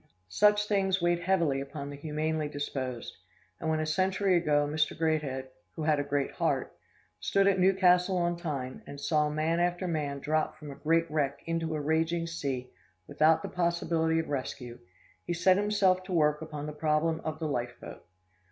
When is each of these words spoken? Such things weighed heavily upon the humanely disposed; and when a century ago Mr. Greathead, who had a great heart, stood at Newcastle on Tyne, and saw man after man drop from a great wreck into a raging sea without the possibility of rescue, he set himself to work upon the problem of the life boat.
Such 0.29 0.67
things 0.67 0.99
weighed 0.99 1.19
heavily 1.19 1.61
upon 1.61 1.91
the 1.91 1.95
humanely 1.95 2.47
disposed; 2.49 3.17
and 3.59 3.69
when 3.69 3.79
a 3.79 3.85
century 3.85 4.35
ago 4.35 4.67
Mr. 4.67 4.97
Greathead, 4.97 5.49
who 5.75 5.83
had 5.83 5.99
a 5.99 6.03
great 6.03 6.31
heart, 6.31 6.75
stood 7.19 7.45
at 7.45 7.59
Newcastle 7.59 8.17
on 8.17 8.35
Tyne, 8.35 8.81
and 8.87 8.99
saw 8.99 9.29
man 9.29 9.59
after 9.59 9.87
man 9.87 10.17
drop 10.17 10.57
from 10.57 10.71
a 10.71 10.75
great 10.75 11.05
wreck 11.11 11.41
into 11.45 11.75
a 11.75 11.79
raging 11.79 12.25
sea 12.25 12.71
without 13.05 13.43
the 13.43 13.49
possibility 13.49 14.17
of 14.17 14.29
rescue, 14.29 14.79
he 15.23 15.33
set 15.33 15.57
himself 15.57 16.01
to 16.05 16.13
work 16.13 16.41
upon 16.41 16.65
the 16.65 16.73
problem 16.73 17.21
of 17.23 17.37
the 17.37 17.47
life 17.47 17.79
boat. 17.79 18.03